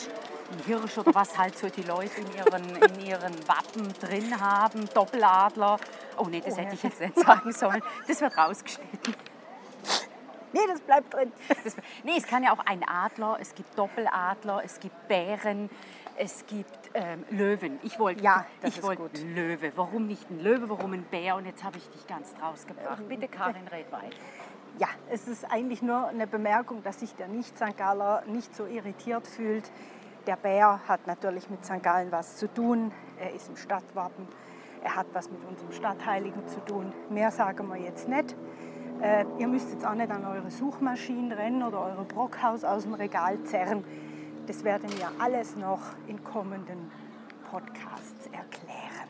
Ein 0.51 0.59
Hirsch 0.67 0.99
oder 0.99 1.15
was 1.15 1.37
halt 1.39 1.57
so 1.57 1.69
die 1.69 1.83
Leute 1.83 2.21
in 2.21 2.35
ihren, 2.35 2.77
in 2.77 3.07
ihren 3.07 3.49
Wappen 3.49 3.93
drin 4.01 4.41
haben, 4.41 4.89
Doppeladler. 4.95 5.79
Oh 6.17 6.27
nee, 6.31 6.41
das 6.45 6.55
Oh, 6.55 6.59
hätte 6.59 6.75
ich 6.75 6.83
jetzt 6.83 7.01
nicht 7.01 7.19
sagen 7.19 7.53
sollen. 7.53 7.83
Das 8.07 8.21
wird 8.21 8.37
rausgeschnitten. 8.37 9.15
Nee, 10.53 10.61
das 10.69 10.81
bleibt 10.81 11.15
drin. 11.15 11.33
Das, 11.63 11.77
nee, 12.03 12.17
es 12.17 12.27
kann 12.27 12.43
ja 12.43 12.53
auch 12.53 12.65
ein 12.67 12.83
Adler, 12.87 13.39
es 13.41 13.55
gibt 13.55 13.79
Doppeladler, 13.79 14.63
es 14.65 14.81
gibt 14.81 15.07
Bären, 15.07 15.71
es 16.17 16.45
gibt 16.47 16.91
ähm, 16.95 17.25
Löwen. 17.31 17.79
Ich 17.85 17.99
wollte 18.01 18.23
Ja, 18.23 18.45
das 18.61 18.71
ich 18.71 18.79
ist 18.79 18.83
wollte 18.85 19.21
einen 19.21 19.35
Löwe. 19.37 19.73
Warum 19.77 20.09
nicht 20.09 20.29
ein 20.29 20.41
Löwe, 20.41 20.69
warum 20.69 20.93
ein 20.93 21.05
Bär? 21.05 21.37
Und 21.37 21.47
jetzt 21.47 21.63
habe 21.63 21.79
ich 21.79 21.89
dich 21.91 22.05
ganz 22.09 22.35
rausgebracht. 22.43 23.09
Bitte, 23.09 23.29
Karin, 23.29 23.69
red 23.69 23.93
weiter. 23.93 24.17
Ja, 24.79 24.89
es 25.09 25.29
ist 25.29 25.45
eigentlich 25.51 25.83
nur 25.83 26.09
eine 26.09 26.27
Bemerkung, 26.27 26.83
dass 26.83 27.01
sich 27.01 27.15
der 27.15 27.29
Nicht-St. 27.29 27.77
Galler 27.77 28.23
nicht 28.27 28.55
so 28.57 28.67
irritiert 28.67 29.27
fühlt. 29.29 29.71
Der 30.31 30.37
Bär 30.37 30.79
hat 30.87 31.09
natürlich 31.09 31.51
mit 31.51 31.65
St. 31.65 31.83
Gallen 31.83 32.13
was 32.13 32.37
zu 32.37 32.47
tun. 32.47 32.93
Er 33.19 33.35
ist 33.35 33.49
im 33.49 33.57
Stadtwappen. 33.57 34.29
Er 34.81 34.95
hat 34.95 35.09
was 35.13 35.29
mit 35.29 35.45
unserem 35.45 35.73
Stadtheiligen 35.73 36.47
zu 36.47 36.61
tun. 36.61 36.93
Mehr 37.09 37.33
sagen 37.33 37.67
wir 37.69 37.79
jetzt 37.79 38.07
nicht. 38.07 38.37
Äh, 39.03 39.25
ihr 39.39 39.49
müsst 39.49 39.73
jetzt 39.73 39.85
auch 39.85 39.95
nicht 39.95 40.09
an 40.13 40.25
eure 40.25 40.49
Suchmaschinen 40.53 41.33
rennen 41.33 41.65
oder 41.65 41.81
eure 41.81 42.05
Brockhaus 42.05 42.63
aus 42.63 42.85
dem 42.85 42.95
Regal 42.95 43.43
zerren. 43.43 43.83
Das 44.47 44.63
werden 44.63 44.89
wir 44.97 45.11
alles 45.19 45.57
noch 45.57 45.81
in 46.07 46.23
kommenden 46.23 46.93
Podcasts 47.51 48.27
erklären. 48.27 49.09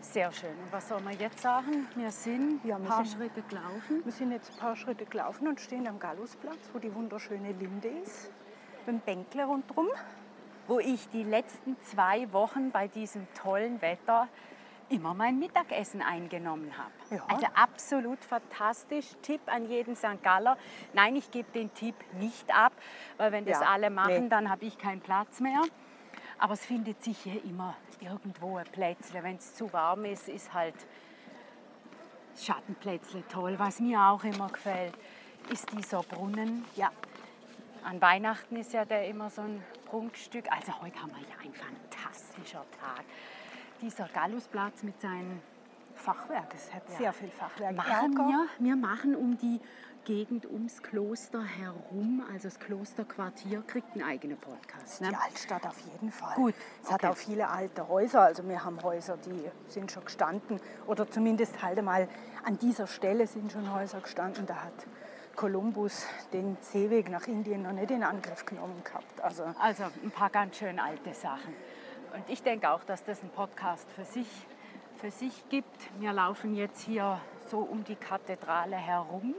Sehr 0.00 0.30
schön. 0.30 0.50
Und 0.64 0.72
was 0.72 0.86
soll 0.86 1.00
man 1.00 1.18
jetzt 1.18 1.40
sagen? 1.40 1.88
Wir 1.96 2.12
sind 2.12 2.64
Ja, 2.64 2.76
ein 2.76 2.82
wir 2.84 2.88
paar 2.88 3.04
sind- 3.04 3.16
Schritte 3.18 3.42
gelaufen. 3.42 4.02
Wir 4.04 4.12
sind 4.12 4.30
jetzt 4.30 4.52
ein 4.52 4.58
paar 4.60 4.76
Schritte 4.76 5.06
gelaufen 5.06 5.48
und 5.48 5.58
stehen 5.60 5.88
am 5.88 5.98
Gallusplatz, 5.98 6.70
wo 6.72 6.78
die 6.78 6.94
wunderschöne 6.94 7.50
Linde 7.50 7.88
ist. 7.88 8.30
Mit 8.86 8.96
dem 8.96 9.00
Bänkle 9.00 9.44
rundherum. 9.44 9.88
wo 10.66 10.78
ich 10.80 11.08
die 11.10 11.22
letzten 11.24 11.76
zwei 11.82 12.32
Wochen 12.32 12.70
bei 12.70 12.88
diesem 12.88 13.26
tollen 13.34 13.80
Wetter 13.82 14.28
immer 14.88 15.14
mein 15.14 15.38
Mittagessen 15.38 16.02
eingenommen 16.02 16.72
habe. 16.76 16.90
Ja. 17.16 17.24
Also 17.28 17.46
absolut 17.54 18.24
fantastisch. 18.24 19.06
Tipp 19.22 19.40
an 19.46 19.66
jeden 19.68 19.96
St. 19.96 20.22
Galler. 20.22 20.56
Nein, 20.92 21.16
ich 21.16 21.30
gebe 21.30 21.50
den 21.52 21.72
Tipp 21.74 21.94
nicht 22.18 22.54
ab, 22.54 22.72
weil 23.16 23.32
wenn 23.32 23.44
das 23.44 23.60
Ja, 23.60 23.68
alle 23.68 23.90
machen, 23.90 24.24
nee. 24.24 24.28
dann 24.28 24.50
habe 24.50 24.64
ich 24.64 24.78
keinen 24.78 25.00
Platz 25.00 25.40
mehr. 25.40 25.62
Aber 26.38 26.54
es 26.54 26.64
findet 26.64 27.02
sich 27.02 27.18
hier 27.18 27.42
immer 27.44 27.76
irgendwo 28.00 28.56
ein 28.56 28.66
Plätzle. 28.66 29.22
Wenn 29.22 29.36
es 29.36 29.54
zu 29.54 29.72
warm 29.72 30.04
ist, 30.04 30.28
ist 30.28 30.52
halt 30.52 30.74
Schattenplätzle 32.36 33.22
toll. 33.28 33.58
Was 33.58 33.80
mir 33.80 34.00
auch 34.00 34.24
immer 34.24 34.48
gefällt, 34.48 34.94
ist 35.50 35.70
dieser 35.72 36.02
Brunnen. 36.02 36.64
Ja, 36.76 36.90
an 37.84 38.00
Weihnachten 38.00 38.56
ist 38.56 38.72
ja 38.72 38.84
der 38.84 39.08
immer 39.08 39.30
so 39.30 39.42
ein 39.42 39.62
Prunkstück. 39.86 40.50
Also 40.52 40.72
heute 40.80 41.00
haben 41.00 41.10
wir 41.12 41.20
ja 41.20 41.34
ein 41.42 41.52
fantastischer 41.52 42.64
Tag. 42.80 43.04
Dieser 43.80 44.08
Gallusplatz 44.08 44.82
mit 44.82 45.00
seinen 45.00 45.42
Fachwerk, 45.94 46.54
es 46.54 46.72
hat 46.72 46.82
Ja. 46.90 46.96
sehr 46.96 47.12
viel 47.12 47.30
Fachwerk. 47.30 47.76
machen 47.76 48.16
wir, 48.16 48.46
wir 48.58 48.76
machen 48.76 49.14
um 49.16 49.36
die 49.38 49.60
Gegend 50.04 50.46
ums 50.46 50.82
Kloster 50.82 51.44
herum, 51.44 52.24
also 52.32 52.48
das 52.48 52.58
Klosterquartier 52.58 53.62
kriegt 53.62 53.92
einen 53.94 54.02
eigenen 54.02 54.36
Podcast. 54.36 55.00
Ne? 55.00 55.10
Die 55.10 55.14
Altstadt 55.14 55.64
auf 55.64 55.78
jeden 55.78 56.10
Fall. 56.10 56.34
Gut, 56.34 56.54
Es 56.82 56.90
hat 56.90 57.04
okay. 57.04 57.12
auch 57.12 57.16
viele 57.16 57.48
alte 57.48 57.86
Häuser. 57.86 58.22
Also 58.22 58.48
wir 58.48 58.64
haben 58.64 58.82
Häuser, 58.82 59.16
die 59.16 59.48
sind 59.70 59.92
schon 59.92 60.04
gestanden. 60.04 60.58
Oder 60.88 61.08
zumindest 61.08 61.62
halt 61.62 61.80
mal 61.84 62.08
an 62.44 62.58
dieser 62.58 62.88
Stelle 62.88 63.28
sind 63.28 63.52
schon 63.52 63.72
Häuser 63.72 64.00
gestanden. 64.00 64.44
Da 64.44 64.56
hat 64.64 64.72
Kolumbus 65.36 66.06
den 66.32 66.56
Seeweg 66.60 67.10
nach 67.10 67.26
Indien 67.26 67.62
noch 67.62 67.72
nicht 67.72 67.90
in 67.90 68.02
Angriff 68.02 68.44
genommen 68.44 68.82
gehabt. 68.84 69.20
Also 69.20 69.44
Also 69.58 69.84
ein 70.02 70.10
paar 70.10 70.30
ganz 70.30 70.56
schön 70.56 70.78
alte 70.78 71.14
Sachen. 71.14 71.54
Und 72.14 72.28
ich 72.28 72.42
denke 72.42 72.70
auch, 72.70 72.84
dass 72.84 73.04
das 73.04 73.22
ein 73.22 73.30
Podcast 73.30 73.90
für 73.92 74.04
sich, 74.04 74.28
für 75.00 75.10
sich 75.10 75.48
gibt. 75.48 76.00
Wir 76.00 76.12
laufen 76.12 76.54
jetzt 76.54 76.82
hier 76.82 77.20
so 77.50 77.58
um 77.58 77.84
die 77.84 77.96
Kathedrale 77.96 78.76
herum. 78.76 79.34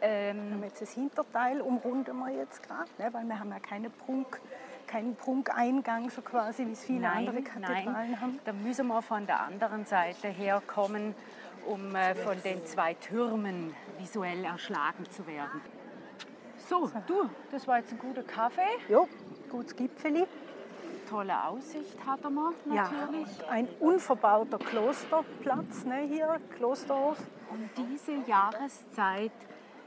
Ähm, 0.00 0.62
jetzt 0.62 0.80
das 0.80 0.92
Hinterteil 0.92 1.60
umrunden 1.60 2.16
wir 2.18 2.30
jetzt 2.30 2.62
gerade, 2.62 2.90
ne? 2.98 3.12
weil 3.12 3.24
wir 3.24 3.38
haben 3.38 3.50
ja 3.50 3.58
keine 3.58 3.90
Prunk, 3.90 4.40
keinen 4.86 5.16
Prunkeingang 5.16 6.08
so 6.10 6.22
quasi, 6.22 6.66
wie 6.66 6.72
es 6.72 6.84
viele 6.84 7.08
andere 7.08 7.42
Kathedralen 7.42 7.92
nein, 7.92 8.20
haben. 8.20 8.38
da 8.44 8.52
müssen 8.52 8.86
wir 8.86 9.02
von 9.02 9.26
der 9.26 9.40
anderen 9.40 9.86
Seite 9.86 10.28
herkommen, 10.28 11.16
um 11.66 11.94
äh, 11.94 12.14
von 12.14 12.40
den 12.42 12.64
zwei 12.64 12.94
Türmen 12.94 13.74
visuell 13.98 14.44
erschlagen 14.44 15.08
zu 15.10 15.26
werden. 15.26 15.60
So, 16.68 16.90
du, 17.06 17.28
das 17.50 17.66
war 17.66 17.78
jetzt 17.78 17.92
ein 17.92 17.98
guter 17.98 18.22
Kaffee. 18.22 18.60
Jo, 18.88 19.08
gutes 19.50 19.74
Gipfeli. 19.74 20.26
Tolle 21.08 21.42
Aussicht 21.44 21.96
hatten 22.06 22.34
wir 22.34 22.52
Ja, 22.66 22.82
natürlich. 22.82 23.26
und 23.38 23.48
ein 23.48 23.68
unverbauter 23.80 24.58
Klosterplatz 24.58 25.84
ne, 25.84 26.00
hier, 26.06 26.38
Klosterhof. 26.56 27.16
Und 27.50 27.70
diese 27.78 28.12
Jahreszeit 28.26 29.32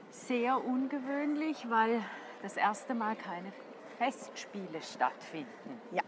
sehr 0.09 0.63
ungewöhnlich, 0.65 1.69
weil 1.69 2.01
das 2.41 2.57
erste 2.57 2.95
Mal 2.95 3.15
keine 3.15 3.53
Festspiele 3.99 4.81
stattfinden. 4.81 5.79
Ja. 5.91 6.01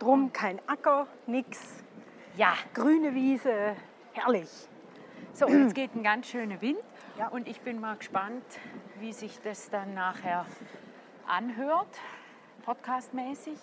Drum 0.00 0.32
kein 0.32 0.60
Acker, 0.66 1.06
nix, 1.26 1.84
Ja, 2.34 2.54
grüne 2.72 3.14
Wiese, 3.14 3.76
herrlich. 4.14 4.48
so, 5.34 5.44
und 5.46 5.64
jetzt 5.64 5.74
geht 5.74 5.94
ein 5.94 6.02
ganz 6.02 6.28
schöner 6.28 6.62
Wind. 6.62 6.80
Ja. 7.18 7.28
Und 7.28 7.46
ich 7.46 7.60
bin 7.60 7.78
mal 7.78 7.94
gespannt, 7.96 8.42
wie 9.00 9.12
sich 9.12 9.38
das 9.42 9.68
dann 9.68 9.92
nachher 9.92 10.46
anhört, 11.26 12.00
podcastmäßig, 12.64 13.58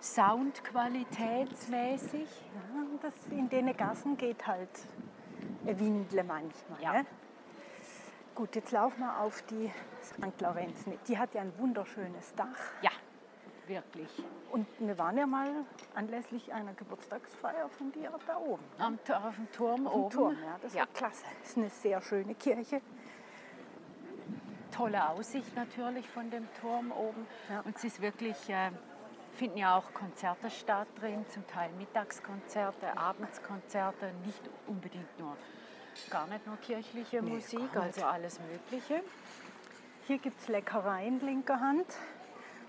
soundqualitätsmäßig. 0.00 2.26
Ja, 2.74 2.82
das 3.02 3.14
in 3.30 3.48
den 3.48 3.76
Gassen 3.76 4.16
geht 4.16 4.48
halt 4.48 4.68
ein 5.64 5.78
Windle 5.78 6.24
manchmal. 6.24 6.82
Ja. 6.82 6.92
Ne? 6.94 7.06
Gut, 8.34 8.56
jetzt 8.56 8.72
laufen 8.72 8.98
wir 8.98 9.20
auf 9.20 9.42
die 9.42 9.70
St. 10.02 10.40
Lorenz. 10.40 10.86
Die 11.06 11.16
hat 11.16 11.34
ja 11.34 11.42
ein 11.42 11.56
wunderschönes 11.56 12.34
Dach. 12.34 12.58
Ja, 12.82 12.90
wirklich. 13.68 14.08
Und 14.50 14.66
wir 14.78 14.96
waren 14.98 15.16
ja 15.16 15.26
mal 15.26 15.50
anlässlich 15.94 16.52
einer 16.52 16.72
Geburtstagsfeier 16.74 17.68
von 17.68 17.92
dir 17.92 18.12
da 18.26 18.36
oben. 18.38 18.62
Am, 18.78 18.98
auf 19.24 19.34
dem 19.36 19.50
Turm 19.52 19.86
Auf 19.86 19.92
dem 19.92 20.00
oben. 20.02 20.10
Turm, 20.10 20.36
ja, 20.44 20.56
das 20.62 20.74
ja. 20.74 20.80
war 20.80 20.86
klasse. 20.88 21.24
Das 21.40 21.50
ist 21.50 21.56
eine 21.58 21.70
sehr 21.70 22.00
schöne 22.02 22.34
Kirche. 22.34 22.80
tolle 24.70 25.08
Aussicht 25.08 25.54
natürlich 25.56 26.06
von 26.08 26.30
dem 26.30 26.46
Turm 26.60 26.92
oben. 26.92 27.26
Ja. 27.48 27.60
Und 27.60 27.76
es 27.76 27.84
ist 27.84 28.00
wirklich, 28.02 28.36
äh, 28.50 28.70
finden 29.34 29.58
ja 29.58 29.76
auch 29.76 29.92
Konzerte 29.94 30.50
statt 30.50 30.88
drin, 31.00 31.24
zum 31.28 31.46
Teil 31.46 31.70
Mittagskonzerte, 31.78 32.96
Abendskonzerte, 32.96 34.12
nicht 34.24 34.40
unbedingt 34.66 35.18
nur, 35.18 35.36
gar 36.10 36.26
nicht 36.26 36.46
nur 36.46 36.56
kirchliche 36.58 37.22
Nee, 37.22 37.30
Musik, 37.36 37.74
also 37.74 38.04
alles 38.04 38.38
Mögliche. 38.40 39.02
Hier 40.06 40.18
gibt 40.18 40.40
es 40.40 40.48
Leckereien 40.48 41.20
linker 41.20 41.58
Hand. 41.58 41.86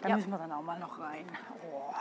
Da 0.02 0.10
Ja. 0.10 0.16
müssen 0.16 0.30
wir 0.32 0.38
dann 0.38 0.52
auch 0.52 0.62
mal 0.62 0.80
noch 0.80 1.00
rein. 1.00 1.26
Oh. 1.72 1.94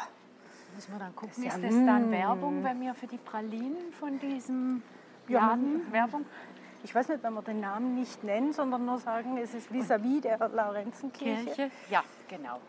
Müssen 0.74 0.92
wir 0.92 0.98
dann 0.98 1.14
gucken, 1.16 1.30
Das 1.44 1.54
ist 1.54 1.62
ja- 1.62 1.68
das 1.68 1.86
dann 1.86 2.08
Mm. 2.08 2.12
Werbung, 2.12 2.64
wenn 2.64 2.80
wir 2.80 2.94
für 2.94 3.06
die 3.06 3.16
Pralinen 3.18 3.92
von 3.98 4.18
diesem 4.18 4.82
Ja, 5.28 5.40
Laden 5.48 5.90
Werbung? 5.90 6.26
ich 6.84 6.94
weiß 6.94 7.08
nicht, 7.08 7.22
wenn 7.22 7.32
wir 7.32 7.42
den 7.42 7.60
Namen 7.60 7.94
nicht 7.94 8.22
nennen, 8.22 8.52
sondern 8.52 8.84
nur 8.84 8.98
sagen, 8.98 9.38
es 9.38 9.54
ist 9.54 9.70
vis-à-vis 9.72 10.20
der 10.22 10.38
Laurenzenkirche. 10.48 11.44
Kirche? 11.44 11.70
Ja, 11.90 12.04
genau. 12.28 12.60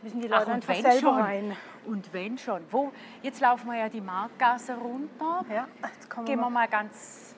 Müssen 0.00 0.20
die 0.20 0.32
Ach, 0.32 0.38
Leute 0.38 0.52
und 0.52 0.56
einfach 0.70 0.74
selber 0.76 0.98
schon. 1.10 1.20
rein. 1.20 1.56
Und 1.84 2.12
wenn 2.14 2.38
schon. 2.38 2.62
Wo? 2.70 2.92
Jetzt 3.22 3.40
laufen 3.40 3.70
wir 3.70 3.78
ja 3.78 3.88
die 3.88 4.00
Marktgasse 4.00 4.74
runter. 4.76 5.44
Ja, 5.52 5.66
jetzt 5.82 6.08
kommen 6.08 6.24
Gehen 6.24 6.38
wir 6.38 6.46
wir 6.46 6.50
mal 6.50 6.68
ganz 6.68 7.34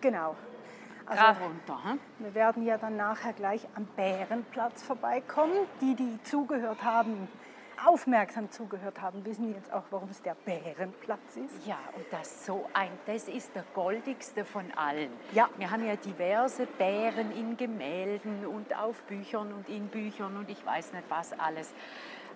Genau. 0.00 0.34
Also, 1.10 1.22
gerade 1.24 1.40
runter. 1.40 1.84
Hm? 1.84 2.00
wir 2.18 2.34
werden 2.34 2.64
ja 2.64 2.78
dann 2.78 2.96
nachher 2.96 3.32
gleich 3.32 3.66
am 3.74 3.84
Bärenplatz 3.96 4.82
vorbeikommen. 4.82 5.54
Die, 5.80 5.94
die 5.94 6.18
zugehört 6.22 6.82
haben, 6.84 7.28
aufmerksam 7.84 8.50
zugehört 8.50 9.00
haben, 9.00 9.24
wissen 9.24 9.54
jetzt 9.54 9.72
auch, 9.72 9.84
warum 9.90 10.10
es 10.10 10.22
der 10.22 10.34
Bärenplatz 10.44 11.36
ist. 11.36 11.66
Ja, 11.66 11.78
und 11.96 12.04
das 12.10 12.44
so 12.46 12.68
ein, 12.74 12.90
das 13.06 13.28
ist 13.28 13.54
der 13.54 13.64
goldigste 13.74 14.44
von 14.44 14.70
allen. 14.76 15.10
Ja. 15.32 15.48
Wir 15.56 15.70
haben 15.70 15.86
ja 15.86 15.96
diverse 15.96 16.66
Bären 16.66 17.32
in 17.32 17.56
Gemälden 17.56 18.46
und 18.46 18.76
auf 18.76 19.02
Büchern 19.04 19.52
und 19.52 19.68
in 19.68 19.88
Büchern 19.88 20.36
und 20.36 20.50
ich 20.50 20.64
weiß 20.64 20.92
nicht 20.92 21.04
was 21.08 21.32
alles. 21.38 21.72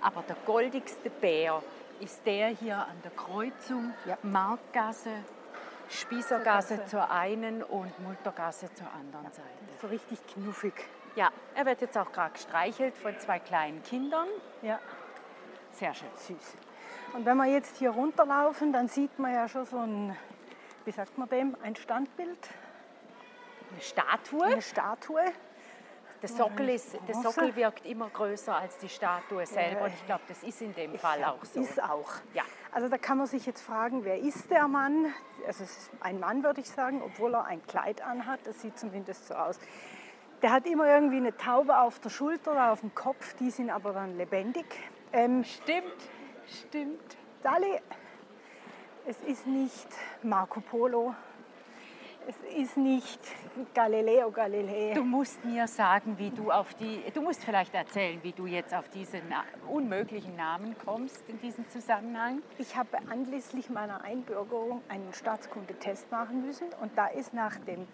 Aber 0.01 0.23
der 0.23 0.37
goldigste 0.47 1.11
Bär 1.11 1.63
ist 2.01 2.27
der 2.27 2.49
hier 2.49 2.77
an 2.77 2.97
der 3.05 3.13
Kreuzung 3.13 3.93
Ja. 4.05 4.19
Marktgasse, 4.23 5.11
Spießergasse 5.95 6.77
Gasse. 6.79 6.91
zur 6.91 7.11
einen 7.11 7.63
und 7.63 7.99
Multergasse 8.01 8.73
zur 8.75 8.87
anderen 8.93 9.31
Seite. 9.33 9.49
So 9.81 9.87
richtig 9.89 10.19
knuffig. 10.27 10.75
Ja, 11.17 11.31
er 11.55 11.67
wird 11.67 11.81
jetzt 11.81 11.97
auch 11.97 12.11
gerade 12.11 12.33
gestreichelt 12.33 12.97
von 12.97 13.19
zwei 13.21 13.39
kleinen 13.39 13.83
Kindern. 13.83 14.27
Ja, 14.63 14.81
Sehr 15.73 15.95
schön. 15.95 16.09
süß. 16.17 16.57
Und 17.13 17.25
wenn 17.25 17.37
wir 17.37 17.47
jetzt 17.47 17.77
hier 17.77 17.91
runterlaufen, 17.91 18.73
dann 18.73 18.89
sieht 18.89 19.17
man 19.19 19.33
ja 19.33 19.49
schon 19.49 19.65
so 19.67 19.79
ein, 19.79 20.17
wie 20.85 20.91
sagt 20.91 21.17
man 21.17 21.29
dem, 21.29 21.57
ein 21.63 21.77
Standbild, 21.77 22.49
Eine 23.71 23.81
Statue. 23.81 24.45
eine 24.45 24.63
Statue. 24.63 25.23
Der 26.25 26.35
Sockel, 26.35 26.71
ist, 26.71 26.97
der. 27.07 27.15
Sockel 27.17 27.55
wirkt 27.55 27.85
immer 27.85 28.09
größer 28.09 28.57
als 28.57 28.79
die 28.79 28.89
Statue 28.89 29.45
selber. 29.45 29.83
Und 29.83 29.93
ich 29.93 30.07
glaube, 30.07 30.23
das 30.27 30.43
ist 30.43 30.63
in 30.63 30.75
dem 30.75 30.99
Fall 30.99 31.23
auch 31.23 31.45
so. 31.45 31.61
Ist 31.61 31.83
auch. 31.83 32.13
Ja. 32.33 32.45
Also 32.73 32.89
da 32.89 32.97
kann 32.97 33.19
man 33.19 33.27
sich 33.27 33.45
jetzt 33.45 33.61
fragen, 33.61 34.07
wer 34.07 34.19
ist 34.19 34.51
der 34.51 34.67
Mann? 34.67 35.13
Also 35.47 35.65
es 35.65 35.77
ist 35.77 35.91
ein 36.01 36.19
Mann, 36.19 36.43
würde 36.43 36.63
ich 36.63 36.71
sagen, 36.71 37.03
obwohl 37.05 37.35
er 37.35 37.45
ein 37.45 37.61
Kleid 37.67 38.01
anhat. 38.01 38.41
Das 38.45 38.63
sieht 38.63 38.79
zumindest 38.79 39.29
so 39.29 39.35
aus. 39.35 39.59
Der 40.41 40.51
hat 40.51 40.65
immer 40.65 40.87
irgendwie 40.87 41.19
eine 41.19 41.37
Taube 41.37 41.79
auf 41.79 42.01
der 42.01 42.09
Schulter 42.09 42.53
oder 42.53 42.73
auf 42.73 42.81
dem 42.81 42.95
Kopf. 42.95 43.35
Die 43.35 43.51
sind 43.51 43.69
aber 43.69 43.93
dann 43.93 44.17
lebendig. 44.17 44.65
Ähm, 45.13 45.45
Stimmt, 45.45 46.09
stimmt. 46.47 47.19
Dali, 47.43 47.83
es 49.05 49.21
ist 49.21 49.47
nicht 49.47 49.89
Marco 50.23 50.63
Polo. 50.63 51.15
Es 52.27 52.37
ist 52.57 52.79
nicht 52.79 53.21
Galileo 53.75 54.31
Galilei. 54.31 54.93
Du 54.95 55.05
musst 55.05 55.45
mir 55.45 55.67
sagen, 55.67 56.17
wie 56.17 56.31
du 56.31 56.51
auf 56.51 56.73
die. 56.73 57.03
Du 57.13 57.21
musst 57.21 57.45
vielleicht 57.45 57.75
erzählen, 57.75 58.19
wie 58.23 58.33
du 58.33 58.47
jetzt 58.47 58.73
auf 58.73 58.89
diesen 58.89 59.21
unmöglichen 59.69 60.35
Namen 60.35 60.75
kommst 60.85 61.23
in 61.29 61.39
diesem 61.41 61.69
Zusammenhang. 61.69 62.43
Ich 62.57 62.77
habe 62.77 62.97
anlässlich 63.11 63.69
meiner 63.69 64.03
Einbürgerung 64.03 64.81
einen 64.89 65.13
Staatskundetest 65.13 66.11
machen 66.11 66.47
müssen 66.47 66.69
und 66.81 66.97
da 66.97 67.09
ist 67.09 67.35
nach 67.35 67.59
dem 67.59 67.87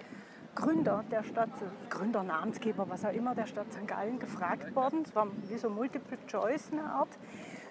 Gründer 0.54 1.04
der 1.10 1.24
Stadt, 1.24 1.50
Gründer, 1.88 2.22
Namensgeber, 2.22 2.88
was 2.88 3.04
auch 3.04 3.12
immer, 3.12 3.34
der 3.34 3.46
Stadt 3.46 3.72
St. 3.72 3.88
Gallen 3.88 4.20
gefragt 4.20 4.76
worden. 4.76 5.02
Es 5.04 5.14
war 5.14 5.26
wie 5.48 5.58
so 5.58 5.70
Multiple 5.70 6.18
Choice 6.28 6.70
eine 6.70 6.84
Art. 6.84 7.18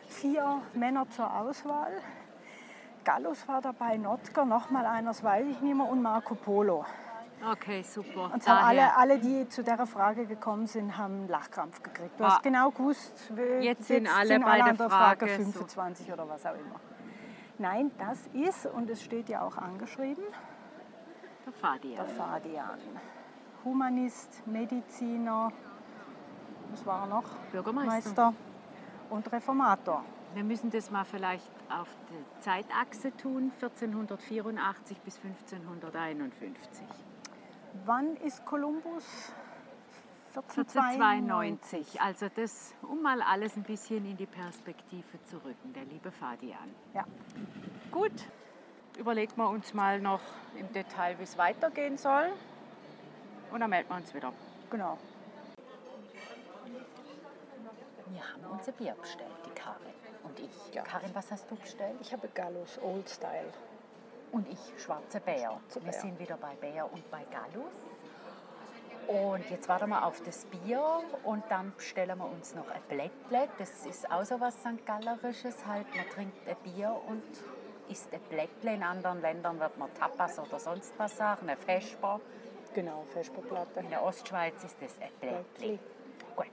Vier 0.09 0.61
Männer 0.73 1.09
zur 1.09 1.33
Auswahl. 1.33 1.93
Gallus 3.09 3.47
war 3.47 3.59
dabei, 3.59 3.97
Notker, 3.97 4.45
nochmal 4.45 4.85
einer, 4.85 5.07
das 5.09 5.23
weiß 5.23 5.43
ich 5.47 5.59
nicht 5.61 5.75
mehr, 5.75 5.87
und 5.89 5.99
Marco 6.03 6.35
Polo. 6.35 6.85
Okay, 7.53 7.81
super. 7.81 8.29
Und 8.31 8.47
haben 8.47 8.63
alle, 8.67 8.95
alle, 8.95 9.17
die 9.17 9.49
zu 9.49 9.63
der 9.63 9.83
Frage 9.87 10.27
gekommen 10.27 10.67
sind, 10.67 10.95
haben 10.95 11.13
einen 11.21 11.27
Lachkrampf 11.27 11.81
gekriegt. 11.81 12.19
Du 12.19 12.23
Ah. 12.23 12.33
hast 12.35 12.43
genau 12.43 12.69
gewusst, 12.69 13.35
wie- 13.35 13.65
Jetzt 13.65 13.85
sind 13.87 14.07
alle 14.07 14.39
bei 14.39 14.57
der 14.57 14.65
an 14.65 14.77
der 14.77 14.89
Frage 14.91 15.25
Frage 15.25 15.43
so. 15.43 15.51
25 15.53 16.13
oder 16.13 16.29
was 16.29 16.45
auch 16.45 16.53
immer. 16.53 16.79
Nein, 17.57 17.89
das 17.97 18.27
ist, 18.33 18.67
und 18.67 18.87
es 18.91 19.01
steht 19.01 19.27
ja 19.27 19.41
auch 19.41 19.57
angeschrieben, 19.57 20.23
Der 21.47 21.53
Fadian. 21.53 21.95
der 21.95 22.05
Fadian. 22.09 22.79
Humanist, 23.65 24.45
Mediziner, 24.45 25.51
was 26.69 26.85
war 26.85 27.01
er 27.01 27.07
noch? 27.07 27.23
Bürgermeister. 27.51 27.91
Meister 27.91 28.33
und 29.09 29.31
Reformator. 29.31 30.03
Wir 30.33 30.43
müssen 30.43 30.69
das 30.69 30.91
mal 30.91 31.05
vielleicht 31.05 31.49
auf 31.69 31.87
die 32.09 32.41
Zeitachse 32.41 33.15
tun, 33.17 33.51
1484 33.55 34.99
bis 34.99 35.17
1551. 35.17 36.83
Wann 37.85 38.15
ist 38.17 38.45
Kolumbus? 38.45 39.33
1492. 40.35 41.99
Also 41.99 42.27
das, 42.33 42.75
um 42.83 43.01
mal 43.01 43.21
alles 43.21 43.57
ein 43.57 43.63
bisschen 43.63 44.05
in 44.05 44.17
die 44.17 44.27
Perspektive 44.27 45.23
zu 45.25 45.37
rücken, 45.37 45.73
der 45.73 45.85
liebe 45.85 46.11
Fadian. 46.11 46.75
Ja. 46.93 47.05
Gut, 47.91 48.11
überlegen 48.99 49.35
wir 49.35 49.49
uns 49.49 49.73
mal 49.73 49.99
noch 49.99 50.21
im 50.55 50.71
Detail, 50.71 51.17
wie 51.17 51.23
es 51.23 51.37
weitergehen 51.39 51.97
soll. 51.97 52.31
Und 53.51 53.61
dann 53.61 53.69
melden 53.71 53.89
wir 53.89 53.97
uns 53.97 54.13
wieder. 54.13 54.31
Genau. 54.69 54.99
Wir 58.11 58.21
haben 58.21 58.43
unser 58.51 58.71
Bier 58.71 58.93
bestellt, 58.93 59.31
die 59.45 59.59
Karin 59.59 59.93
ich. 60.39 60.83
Karin, 60.83 61.09
was 61.13 61.31
hast 61.31 61.49
du 61.49 61.55
bestellt? 61.55 61.95
Ich 62.01 62.11
habe 62.13 62.27
Gallus 62.29 62.79
Old 62.81 63.09
Style. 63.09 63.51
Und 64.31 64.47
ich, 64.47 64.59
Schwarze 64.81 65.19
Bär. 65.19 65.37
Schwarze 65.37 65.83
Wir 65.83 65.91
Bär. 65.91 66.01
sind 66.01 66.19
wieder 66.19 66.37
bei 66.37 66.53
Bär 66.55 66.91
und 66.91 67.09
bei 67.11 67.23
Gallus. 67.31 67.73
Und 69.07 69.49
jetzt 69.49 69.67
warten 69.67 69.89
wir 69.89 70.05
auf 70.05 70.21
das 70.21 70.45
Bier 70.45 71.01
und 71.23 71.43
dann 71.49 71.73
bestellen 71.75 72.15
wir 72.19 72.29
uns 72.29 72.53
noch 72.53 72.69
ein 72.69 72.81
Blättle. 72.87 73.49
Das 73.57 73.85
ist 73.87 74.09
auch 74.11 74.23
so 74.23 74.39
was 74.39 74.53
St. 74.59 74.85
Gallerisches. 74.85 75.65
Halt, 75.65 75.87
man 75.95 76.07
trinkt 76.09 76.47
ein 76.47 76.55
Bier 76.57 76.95
und 77.07 77.23
isst 77.89 78.13
ein 78.13 78.21
Blättle. 78.29 78.75
In 78.75 78.83
anderen 78.83 79.19
Ländern 79.21 79.59
wird 79.59 79.75
man 79.79 79.91
Tapas 79.95 80.37
oder 80.37 80.59
sonst 80.59 80.93
was 80.97 81.17
sagen, 81.17 81.49
ein 81.49 81.57
Vesper. 81.57 82.21
Genau, 82.75 83.03
Vesperplatte. 83.11 83.79
In 83.79 83.89
der 83.89 84.03
Ostschweiz 84.03 84.63
ist 84.63 84.77
das 84.79 84.95
ein 85.01 85.09
Blättle. 85.19 85.79
Gut, 86.35 86.45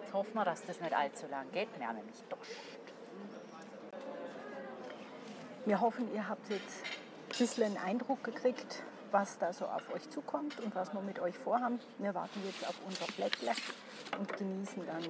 jetzt 0.00 0.12
hoffen 0.14 0.34
wir, 0.34 0.44
dass 0.44 0.62
das 0.64 0.80
nicht 0.80 0.96
allzu 0.96 1.26
lang 1.26 1.50
geht. 1.50 1.68
Wir 1.76 1.88
haben 1.88 1.96
nämlich 1.96 2.22
Durst. 2.28 2.77
Wir 5.68 5.82
hoffen, 5.82 6.10
ihr 6.14 6.26
habt 6.26 6.48
jetzt 6.48 6.82
ein 6.82 7.38
bisschen 7.38 7.64
einen 7.64 7.76
Eindruck 7.76 8.24
gekriegt, 8.24 8.82
was 9.10 9.36
da 9.36 9.52
so 9.52 9.66
auf 9.66 9.94
euch 9.94 10.08
zukommt 10.08 10.58
und 10.60 10.74
was 10.74 10.94
wir 10.94 11.02
mit 11.02 11.20
euch 11.20 11.36
vorhaben. 11.36 11.78
Wir 11.98 12.14
warten 12.14 12.40
jetzt 12.46 12.66
auf 12.66 12.74
unser 12.86 13.04
Blättle 13.12 13.52
und 14.18 14.34
genießen 14.34 14.86
dann 14.86 15.02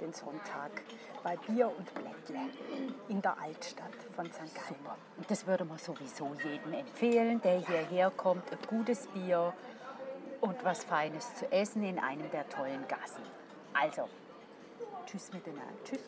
den 0.00 0.12
Sonntag 0.12 0.82
bei 1.22 1.36
Bier 1.36 1.68
und 1.68 1.94
Blättle 1.94 2.40
in 3.08 3.22
der 3.22 3.40
Altstadt 3.40 3.94
von 4.16 4.26
St. 4.32 4.52
Gallen. 4.52 4.98
Und 5.16 5.30
das 5.30 5.46
würde 5.46 5.64
man 5.64 5.78
sowieso 5.78 6.34
jedem 6.42 6.72
empfehlen, 6.72 7.40
der 7.42 7.60
hierher 7.60 8.10
kommt. 8.10 8.50
Ein 8.50 8.58
gutes 8.66 9.06
Bier 9.06 9.52
und 10.40 10.64
was 10.64 10.82
Feines 10.82 11.36
zu 11.36 11.52
essen 11.52 11.84
in 11.84 12.00
einem 12.00 12.28
der 12.32 12.48
tollen 12.48 12.84
Gassen. 12.88 13.22
Also, 13.72 14.08
tschüss 15.06 15.32
miteinander. 15.32 15.72
Tschüss. 15.84 16.00